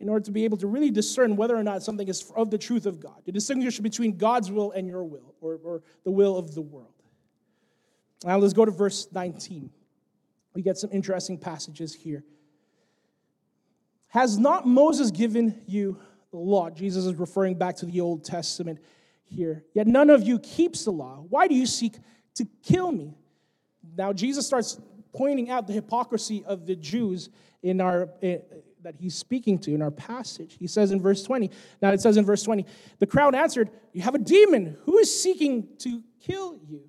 [0.00, 2.58] in order to be able to really discern whether or not something is of the
[2.58, 6.36] truth of God, to distinguish between God's will and your will, or, or the will
[6.36, 6.94] of the world.
[8.24, 9.70] Now let's go to verse 19.
[10.54, 12.24] We get some interesting passages here.
[14.08, 15.98] Has not Moses given you
[16.30, 16.70] the law?
[16.70, 18.80] Jesus is referring back to the Old Testament
[19.24, 19.64] here.
[19.74, 21.24] Yet none of you keeps the law.
[21.28, 21.96] Why do you seek
[22.34, 23.14] to kill me?
[23.96, 24.80] Now, Jesus starts
[25.14, 27.30] pointing out the hypocrisy of the Jews
[27.62, 28.08] in our.
[28.22, 28.38] Eh,
[28.82, 30.56] that he's speaking to in our passage.
[30.58, 31.50] He says in verse 20,
[31.82, 32.64] now it says in verse 20,
[33.00, 34.76] the crowd answered, You have a demon.
[34.84, 36.88] Who is seeking to kill you?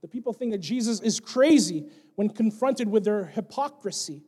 [0.00, 4.22] The people think that Jesus is crazy when confronted with their hypocrisy.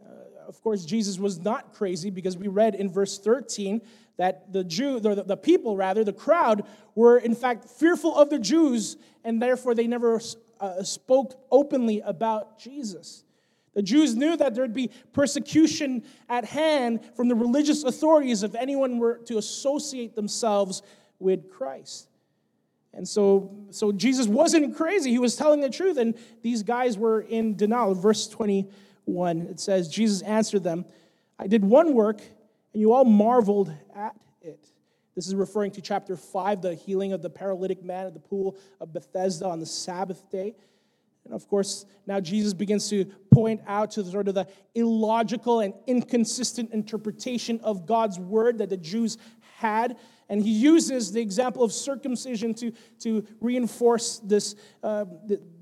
[0.00, 0.12] Uh,
[0.48, 3.80] of course, Jesus was not crazy because we read in verse 13
[4.16, 8.38] that the Jew, the, the people rather, the crowd were in fact fearful of the
[8.38, 10.20] Jews and therefore they never
[10.60, 13.24] uh, spoke openly about Jesus.
[13.74, 18.98] The Jews knew that there'd be persecution at hand from the religious authorities if anyone
[18.98, 20.82] were to associate themselves
[21.18, 22.09] with Christ.
[22.92, 25.10] And so, so Jesus wasn't crazy.
[25.10, 25.96] He was telling the truth.
[25.96, 27.94] And these guys were in denial.
[27.94, 30.84] Verse 21 It says, Jesus answered them,
[31.38, 32.20] I did one work,
[32.72, 34.66] and you all marveled at it.
[35.14, 38.56] This is referring to chapter 5, the healing of the paralytic man at the pool
[38.80, 40.54] of Bethesda on the Sabbath day.
[41.24, 45.74] And of course, now Jesus begins to point out to sort of the illogical and
[45.86, 49.18] inconsistent interpretation of God's word that the Jews
[49.58, 49.96] had.
[50.30, 55.04] And he uses the example of circumcision to, to reinforce this, uh,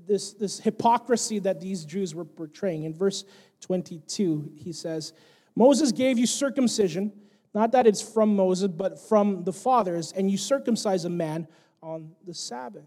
[0.07, 2.83] this, this hypocrisy that these Jews were portraying.
[2.83, 3.25] In verse
[3.61, 5.13] 22, he says,
[5.55, 7.11] Moses gave you circumcision,
[7.53, 11.47] not that it's from Moses, but from the fathers, and you circumcise a man
[11.81, 12.85] on the Sabbath.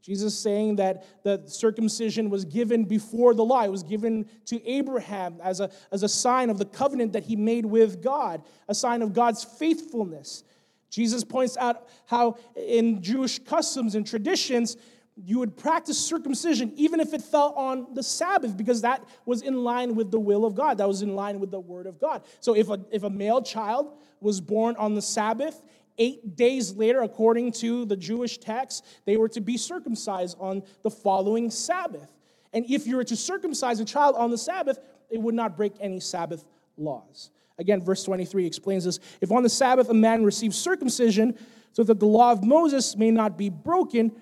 [0.00, 3.62] Jesus saying that the circumcision was given before the law.
[3.62, 7.36] It was given to Abraham as a, as a sign of the covenant that he
[7.36, 10.44] made with God, a sign of God's faithfulness.
[10.94, 14.76] Jesus points out how in Jewish customs and traditions,
[15.16, 19.64] you would practice circumcision even if it fell on the Sabbath, because that was in
[19.64, 20.78] line with the will of God.
[20.78, 22.22] That was in line with the word of God.
[22.40, 25.62] So if a, if a male child was born on the Sabbath
[25.96, 30.90] Eight days later, according to the Jewish text, they were to be circumcised on the
[30.90, 32.10] following Sabbath.
[32.52, 35.74] And if you were to circumcise a child on the Sabbath, it would not break
[35.80, 36.44] any Sabbath
[36.76, 37.30] laws.
[37.58, 38.98] Again, verse 23 explains this.
[39.20, 41.38] If on the Sabbath a man receives circumcision
[41.72, 44.12] so that the law of Moses may not be broken,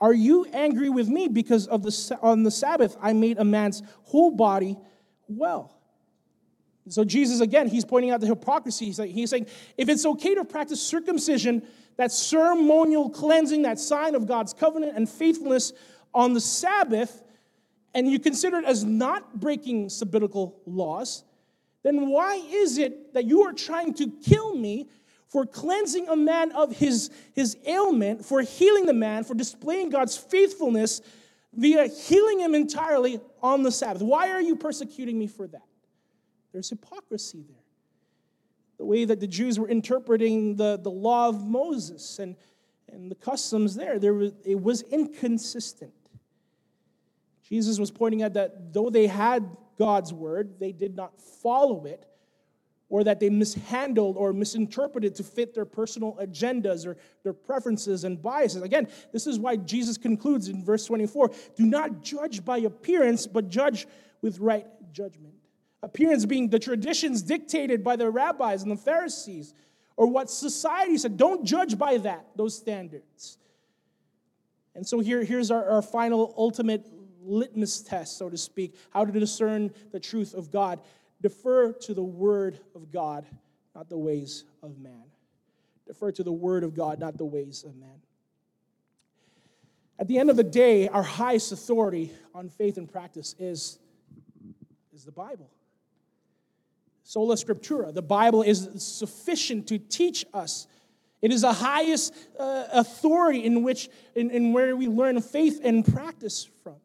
[0.00, 3.82] are you angry with me because of the, on the Sabbath I made a man's
[4.04, 4.76] whole body
[5.28, 5.76] well?
[6.88, 8.86] So, Jesus, again, he's pointing out the hypocrisy.
[8.86, 9.46] He's, like, he's saying,
[9.78, 11.62] if it's okay to practice circumcision,
[11.96, 15.72] that ceremonial cleansing, that sign of God's covenant and faithfulness
[16.12, 17.22] on the Sabbath,
[17.94, 21.22] and you consider it as not breaking sabbatical laws,
[21.82, 24.88] then why is it that you are trying to kill me
[25.28, 30.16] for cleansing a man of his, his ailment, for healing the man, for displaying God's
[30.16, 31.00] faithfulness
[31.54, 34.02] via healing him entirely on the Sabbath?
[34.02, 35.62] Why are you persecuting me for that?
[36.52, 37.56] There's hypocrisy there.
[38.78, 42.36] The way that the Jews were interpreting the, the law of Moses and,
[42.92, 45.92] and the customs there, there was, it was inconsistent.
[47.42, 52.06] Jesus was pointing out that though they had God's word, they did not follow it,
[52.88, 58.22] or that they mishandled or misinterpreted to fit their personal agendas or their preferences and
[58.22, 58.62] biases.
[58.62, 63.48] Again, this is why Jesus concludes in verse 24 do not judge by appearance, but
[63.48, 63.88] judge
[64.20, 65.34] with right judgment
[65.82, 69.52] appearance being the traditions dictated by the rabbis and the Pharisees,
[69.96, 71.16] or what society said.
[71.16, 73.38] Don't judge by that, those standards.
[74.76, 76.86] And so here, here's our, our final ultimate
[77.24, 80.80] litmus test, so to speak, how to discern the truth of God.
[81.20, 83.26] Defer to the word of God,
[83.74, 85.04] not the ways of man.
[85.86, 88.00] Defer to the word of God, not the ways of man.
[89.98, 93.78] At the end of the day, our highest authority on faith and practice is,
[94.92, 95.50] is the Bible
[97.12, 97.92] sola scriptura.
[97.92, 100.66] The Bible is sufficient to teach us.
[101.20, 105.84] It is the highest uh, authority in which, in, in where we learn faith and
[105.84, 106.76] practice from.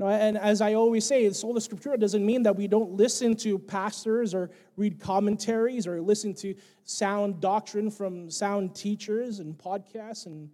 [0.00, 2.92] You know, and as I always say, the sola scriptura doesn't mean that we don't
[2.92, 9.58] listen to pastors or read commentaries or listen to sound doctrine from sound teachers and
[9.58, 10.48] podcasts and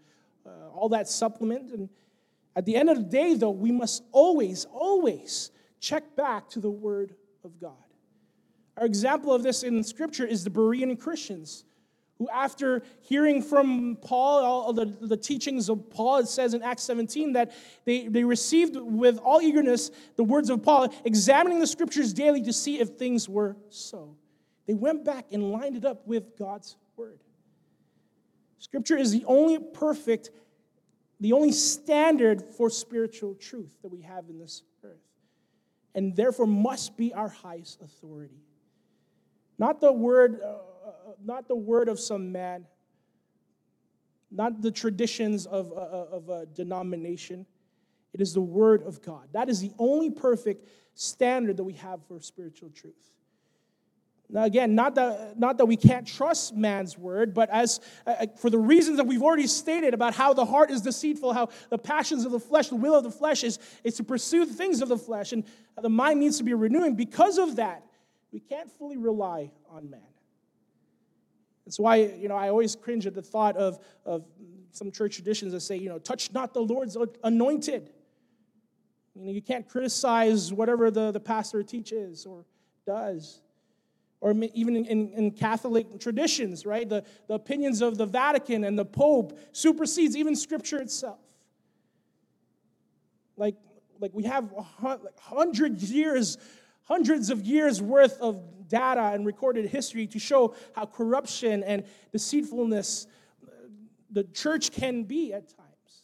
[0.45, 1.71] uh, all that supplement.
[1.71, 1.89] And
[2.57, 6.69] at the end of the day, though, we must always, always check back to the
[6.69, 7.77] Word of God.
[8.77, 11.65] Our example of this in Scripture is the Berean Christians,
[12.19, 16.83] who, after hearing from Paul, all the, the teachings of Paul, it says in Acts
[16.85, 17.53] 17 that
[17.85, 22.53] they, they received with all eagerness the words of Paul, examining the Scriptures daily to
[22.53, 24.17] see if things were so.
[24.67, 27.21] They went back and lined it up with God's Word.
[28.59, 30.31] Scripture is the only perfect,
[31.21, 35.05] the only standard for spiritual truth that we have in this earth,
[35.95, 38.41] and therefore must be our highest authority.
[39.59, 40.55] Not the word, uh,
[41.25, 42.67] not the word of some man,
[44.31, 47.47] not the traditions of, uh, uh, of a denomination.
[48.13, 49.29] It is the word of God.
[49.33, 52.95] That is the only perfect standard that we have for spiritual truth.
[54.29, 58.51] Now, again, not that, not that we can't trust man's word, but as uh, for
[58.51, 62.25] the reasons that we've already stated about how the heart is deceitful, how the passions
[62.25, 64.89] of the flesh, the will of the flesh is, is to pursue the things of
[64.89, 65.45] the flesh, and
[65.81, 66.97] the mind needs to be renewing.
[66.97, 67.85] Because of that,
[68.33, 70.01] we can't fully rely on man.
[71.67, 74.25] That's why, you know, I always cringe at the thought of, of
[74.71, 77.91] some church traditions that say, you know, touch not the Lord's anointed.
[79.17, 82.45] You know, you can't criticize whatever the, the pastor teaches or
[82.87, 83.41] does.
[84.21, 86.89] Or even in, in Catholic traditions, right?
[86.89, 91.19] The, the opinions of the Vatican and the Pope supersedes even Scripture itself.
[93.37, 93.57] Like,
[94.01, 96.39] like we have like hundreds years,
[96.87, 103.07] hundreds of years worth of data and recorded history to show how corruption and deceitfulness
[104.11, 106.03] the church can be at times.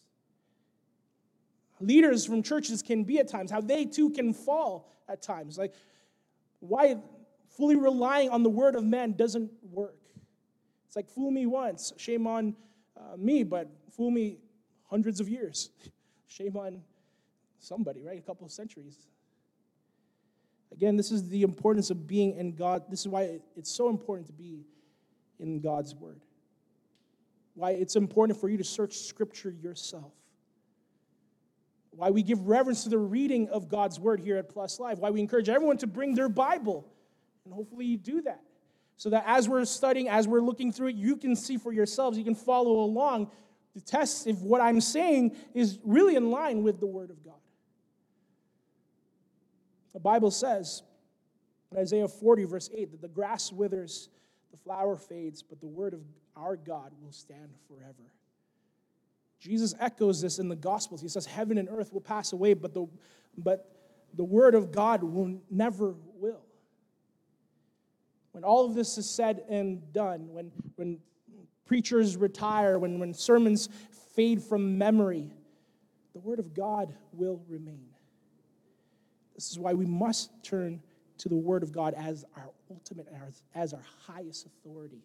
[1.80, 5.58] Leaders from churches can be at times, how they too can fall at times.
[5.58, 5.74] Like,
[6.60, 6.96] why
[7.48, 9.98] fully relying on the word of man doesn't work.
[10.86, 12.54] It's like, fool me once, shame on
[12.96, 14.38] uh, me, but fool me
[14.88, 15.70] hundreds of years.
[16.26, 16.82] shame on
[17.58, 18.18] somebody, right?
[18.18, 19.06] A couple of centuries.
[20.72, 22.84] Again, this is the importance of being in God.
[22.88, 24.64] This is why it's so important to be
[25.38, 26.20] in God's Word.
[27.54, 30.12] Why it's important for you to search Scripture yourself.
[31.90, 34.98] Why we give reverence to the reading of God's Word here at Plus Life.
[34.98, 36.86] Why we encourage everyone to bring their Bible.
[37.44, 38.40] And hopefully you do that.
[38.96, 42.16] So that as we're studying, as we're looking through it, you can see for yourselves,
[42.16, 43.30] you can follow along
[43.74, 47.34] to test if what I'm saying is really in line with the Word of God.
[49.92, 50.82] The Bible says
[51.70, 54.08] in Isaiah 40, verse 8, that the grass withers,
[54.50, 56.00] the flower fades, but the word of
[56.36, 58.12] our God will stand forever.
[59.40, 61.00] Jesus echoes this in the Gospels.
[61.00, 62.86] He says, Heaven and earth will pass away, but the,
[63.36, 63.72] but
[64.14, 66.44] the word of God will never will.
[68.32, 70.98] When all of this is said and done, when, when
[71.66, 73.68] preachers retire, when, when sermons
[74.14, 75.30] fade from memory,
[76.12, 77.91] the word of God will remain.
[79.42, 80.80] This is why we must turn
[81.18, 83.08] to the Word of God as our ultimate,
[83.56, 85.02] as, our highest authority.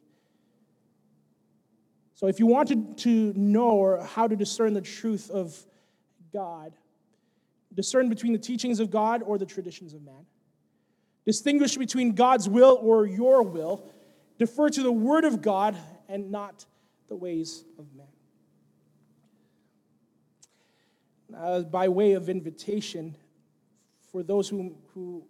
[2.14, 5.58] So, if you wanted to know or how to discern the truth of
[6.32, 6.74] God,
[7.74, 10.28] discern between the teachings of God or the traditions of man,
[11.26, 13.90] distinguish between God's will or your will,
[14.38, 15.76] defer to the Word of God
[16.08, 16.64] and not
[17.10, 18.06] the ways of man.
[21.36, 23.16] Uh, by way of invitation,
[24.12, 25.24] for those who, who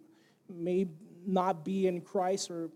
[0.48, 0.86] may
[1.26, 2.70] not be in Christ or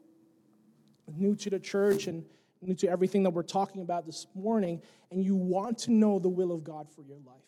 [1.17, 2.25] new to the church and
[2.61, 4.81] new to everything that we're talking about this morning,
[5.11, 7.43] and you want to know the will of God for your life.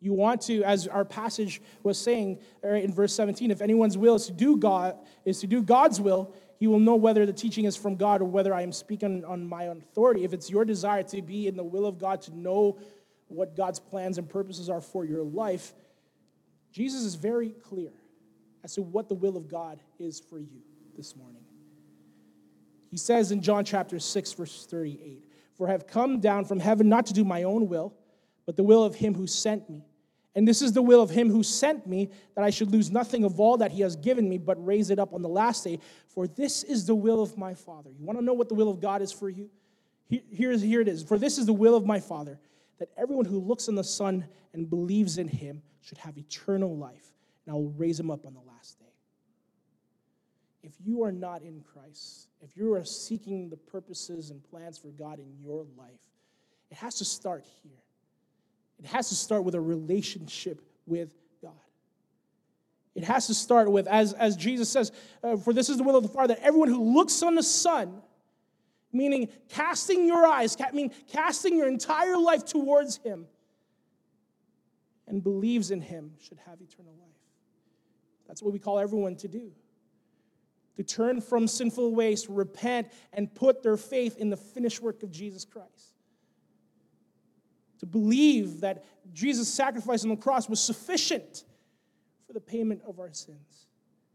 [0.00, 4.16] You want to, as our passage was saying er, in verse 17, if anyone's will
[4.16, 7.64] is to do God, is to do God's will, he will know whether the teaching
[7.64, 10.24] is from God or whether I am speaking on my own authority.
[10.24, 12.78] If it's your desire to be in the will of God, to know
[13.28, 15.72] what God's plans and purposes are for your life,
[16.72, 17.92] Jesus is very clear
[18.64, 20.62] as to what the will of God is for you
[20.96, 21.42] this morning.
[22.90, 25.24] He says in John chapter 6, verse 38
[25.56, 27.94] For I have come down from heaven not to do my own will,
[28.46, 29.84] but the will of him who sent me.
[30.34, 33.24] And this is the will of him who sent me, that I should lose nothing
[33.24, 35.78] of all that he has given me, but raise it up on the last day.
[36.08, 37.90] For this is the will of my Father.
[37.90, 39.50] You want to know what the will of God is for you?
[40.08, 41.02] Here, here it is.
[41.02, 42.38] For this is the will of my Father,
[42.78, 47.12] that everyone who looks on the Son and believes in him should have eternal life,
[47.44, 48.86] and I will raise him up on the last day.
[50.62, 54.88] If you are not in Christ, if you are seeking the purposes and plans for
[54.88, 56.00] God in your life,
[56.70, 57.72] it has to start here.
[58.78, 61.52] It has to start with a relationship with God.
[62.94, 64.92] It has to start with, as, as Jesus says,
[65.22, 67.42] uh, for this is the will of the Father, that everyone who looks on the
[67.42, 68.02] Son,
[68.92, 73.26] meaning casting your eyes, I mean casting your entire life towards Him,
[75.12, 77.10] and believes in him should have eternal life.
[78.26, 79.52] That's what we call everyone to do.
[80.76, 85.10] To turn from sinful ways, repent, and put their faith in the finished work of
[85.10, 85.98] Jesus Christ.
[87.80, 91.44] To believe that Jesus' sacrifice on the cross was sufficient
[92.26, 93.66] for the payment of our sins,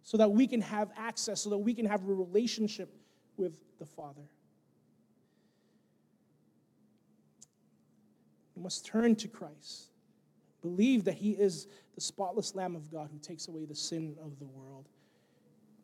[0.01, 2.89] so that we can have access, so that we can have a relationship
[3.35, 4.23] with the Father.
[8.59, 9.91] Must turn to Christ
[10.61, 14.39] Believe that He is the spotless Lamb of God who takes away the sin of
[14.39, 14.87] the world,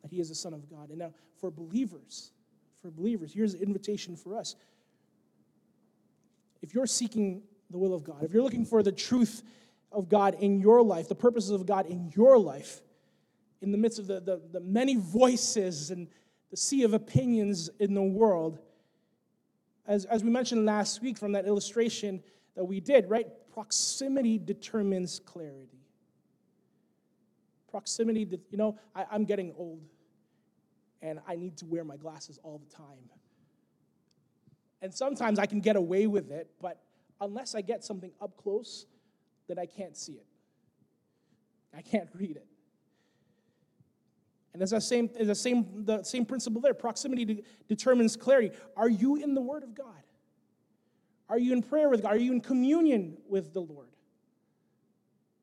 [0.02, 0.90] that He is the Son of God.
[0.90, 2.32] And now, for believers,
[2.82, 4.56] for believers, here's an invitation for us.
[6.60, 9.42] If you're seeking the will of God, if you're looking for the truth
[9.92, 12.82] of God in your life, the purposes of God in your life,
[13.60, 16.08] in the midst of the, the, the many voices and
[16.50, 18.58] the sea of opinions in the world,
[19.86, 22.22] as, as we mentioned last week from that illustration
[22.56, 23.26] that we did, right?
[23.54, 25.78] proximity determines clarity.
[27.70, 29.80] Proximity, you know, I, I'm getting old
[31.00, 33.10] and I need to wear my glasses all the time.
[34.82, 36.82] And sometimes I can get away with it, but
[37.20, 38.86] unless I get something up close,
[39.46, 40.26] then I can't see it.
[41.76, 42.46] I can't read it.
[44.52, 46.74] And it's the same, it's the same, the same principle there.
[46.74, 48.50] Proximity de- determines clarity.
[48.76, 50.03] Are you in the Word of God?
[51.28, 52.12] Are you in prayer with God?
[52.12, 53.88] Are you in communion with the Lord?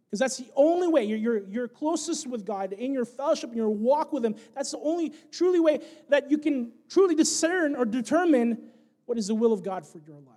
[0.05, 3.55] Because that's the only way you're, you're, you're closest with God in your fellowship, in
[3.55, 4.36] your walk with Him.
[4.53, 5.79] That's the only truly way
[6.09, 8.57] that you can truly discern or determine
[9.05, 10.36] what is the will of God for your life.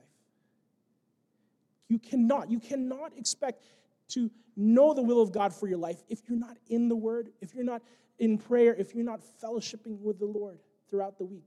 [1.88, 3.64] You cannot, you cannot expect
[4.11, 7.30] to know the will of God for your life if you're not in the Word,
[7.40, 7.82] if you're not
[8.20, 11.47] in prayer, if you're not fellowshipping with the Lord throughout the week.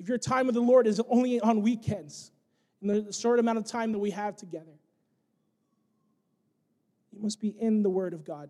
[0.00, 2.32] If your time with the Lord is only on weekends,
[2.82, 4.78] in the short amount of time that we have together.
[7.12, 8.48] You must be in the Word of God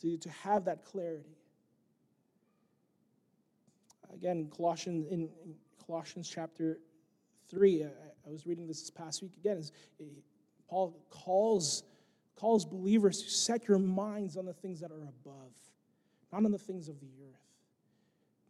[0.00, 1.36] to, to have that clarity.
[4.12, 6.78] Again, Colossians in, in Colossians chapter
[7.50, 10.04] 3, I, I, was reading this this past week again, is, eh,
[10.68, 11.82] Paul calls,
[12.36, 15.52] calls believers to set your minds on the things that are above,
[16.32, 17.40] not on the things of the earth.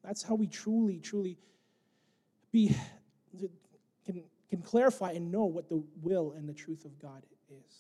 [0.05, 1.39] That's how we truly, truly
[2.53, 2.77] be,
[4.05, 7.75] can, can clarify and know what the will and the truth of God is.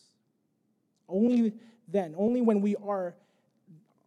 [1.08, 1.52] Only
[1.88, 3.14] then, only when we are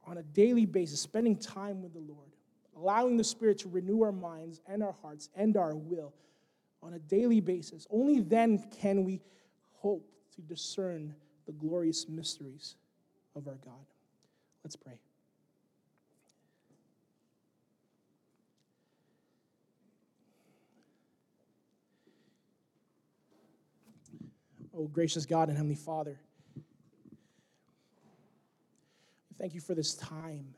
[0.05, 2.29] on a daily basis spending time with the Lord,
[2.75, 6.13] allowing the Spirit to renew our minds and our hearts and our will
[6.81, 9.21] on a daily basis, only then can we
[9.73, 11.13] hope to discern
[11.45, 12.75] the glorious mysteries
[13.35, 13.85] of our God.
[14.63, 14.99] Let's pray.
[24.79, 26.19] Oh, gracious God and Heavenly Father.
[29.39, 30.53] Thank you for this time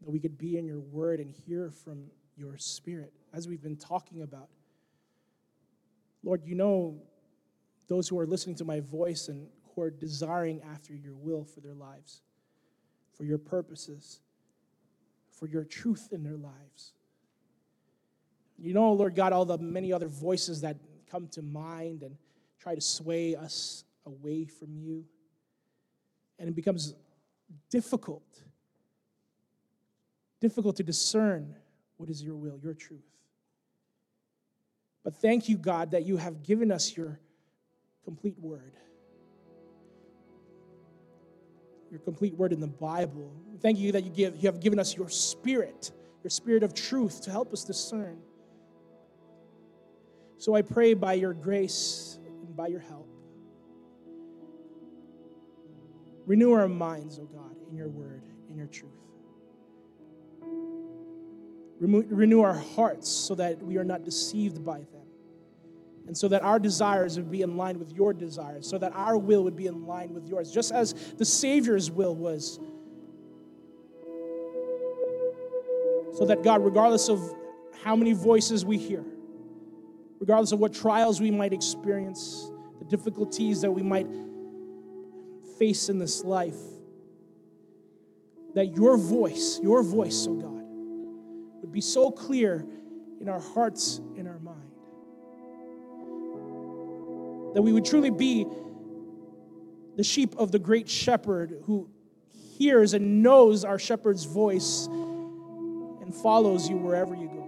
[0.00, 2.04] that we could be in your word and hear from
[2.34, 4.48] your spirit as we've been talking about.
[6.22, 6.96] Lord, you know
[7.88, 11.60] those who are listening to my voice and who are desiring after your will for
[11.60, 12.22] their lives,
[13.14, 14.20] for your purposes,
[15.30, 16.94] for your truth in their lives.
[18.56, 20.76] You know, Lord God, all the many other voices that
[21.10, 22.16] come to mind and
[22.58, 25.04] try to sway us away from you.
[26.38, 26.94] And it becomes
[27.68, 28.22] difficult
[30.40, 31.54] difficult to discern
[31.98, 33.00] what is your will your truth.
[35.04, 37.20] But thank you god that you have given us your
[38.04, 38.72] complete word.
[41.90, 43.32] Your complete word in the bible.
[43.60, 45.92] Thank you that you give you have given us your spirit
[46.22, 48.18] your spirit of truth to help us discern
[50.40, 53.10] so i pray by your grace and by your help
[56.30, 58.92] Renew our minds, O oh God, in your word, in your truth.
[61.80, 65.08] Renew our hearts so that we are not deceived by them.
[66.06, 69.18] And so that our desires would be in line with your desires, so that our
[69.18, 72.60] will would be in line with yours, just as the Savior's will was.
[76.16, 77.20] So that, God, regardless of
[77.82, 79.04] how many voices we hear,
[80.20, 84.06] regardless of what trials we might experience, the difficulties that we might
[85.58, 86.58] face in this life,
[88.54, 90.62] that your voice, your voice, oh God,
[91.62, 92.64] would be so clear
[93.20, 94.58] in our hearts, in our mind.
[97.54, 98.46] That we would truly be
[99.96, 101.88] the sheep of the great shepherd who
[102.56, 107.39] hears and knows our shepherd's voice and follows you wherever you go.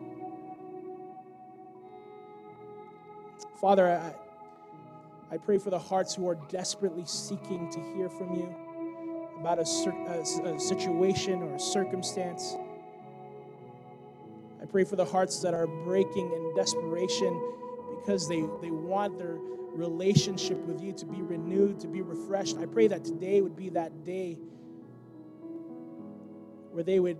[3.62, 3.86] Father,
[5.30, 8.52] I, I pray for the hearts who are desperately seeking to hear from you
[9.38, 9.66] about a,
[10.10, 12.56] a, a, situation or a circumstance.
[14.60, 17.40] I pray for the hearts that are breaking in desperation
[18.00, 19.36] because they, they want their
[19.76, 22.58] relationship with you to be renewed, to be refreshed.
[22.58, 24.40] I pray that today would be that day
[26.72, 27.18] where they would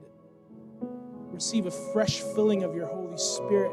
[1.31, 3.71] receive a fresh filling of your Holy Spirit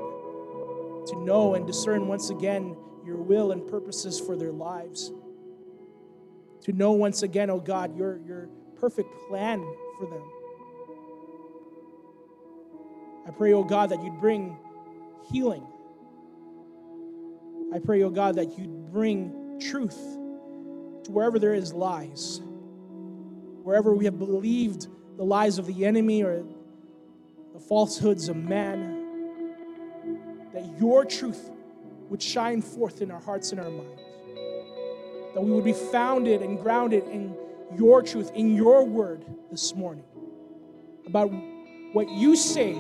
[1.10, 5.12] to know and discern once again your will and purposes for their lives.
[6.64, 8.50] To know once again, oh God, your, your
[8.80, 9.60] perfect plan
[9.98, 10.24] for them.
[13.28, 14.58] I pray, oh God, that you'd bring
[15.32, 15.66] healing.
[17.74, 19.98] I pray, oh God, that you'd bring truth
[21.04, 22.42] to wherever there is lies,
[23.64, 24.88] wherever we have believed
[25.18, 26.44] the lies of the enemy or
[27.54, 28.99] the falsehoods of man,
[30.54, 31.50] that your truth
[32.10, 34.02] would shine forth in our hearts and our minds.
[35.34, 37.36] That we would be founded and grounded in
[37.78, 40.04] your truth, in your word this morning
[41.06, 41.32] about
[41.94, 42.74] what you say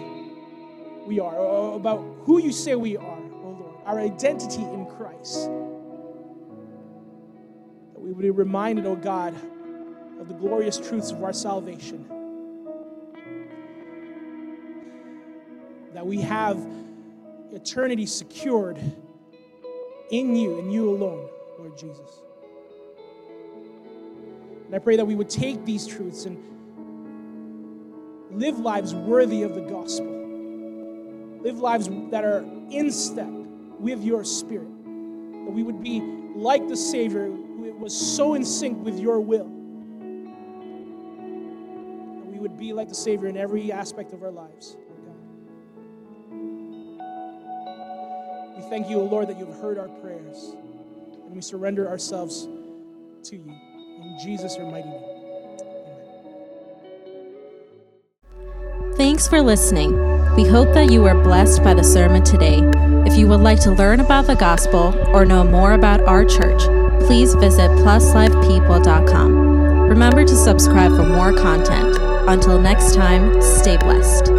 [1.05, 5.45] we are, about who you say we are, oh Lord, our identity in Christ.
[7.93, 9.33] That we would be reminded, oh God,
[10.19, 12.05] of the glorious truths of our salvation.
[15.93, 16.57] That we have
[17.53, 18.79] eternity secured
[20.11, 22.21] in you and you alone, Lord Jesus.
[24.65, 26.37] And I pray that we would take these truths and
[28.31, 30.15] live lives worthy of the gospel.
[31.41, 33.31] Live lives that are in step
[33.79, 34.69] with your spirit.
[34.69, 36.01] That we would be
[36.35, 39.45] like the Savior who was so in sync with your will.
[42.19, 44.77] That we would be like the Savior in every aspect of our lives.
[48.69, 50.53] Thank you, O Lord, that you have heard our prayers.
[51.25, 52.47] And we surrender ourselves
[53.23, 53.53] to you.
[54.01, 55.03] In Jesus' mighty name.
[58.33, 58.93] Amen.
[58.95, 59.91] Thanks for listening.
[60.35, 62.61] We hope that you were blessed by the sermon today.
[63.05, 66.61] If you would like to learn about the gospel or know more about our church,
[67.05, 69.89] please visit pluslifepeople.com.
[69.89, 71.97] Remember to subscribe for more content.
[72.29, 74.38] Until next time, stay blessed.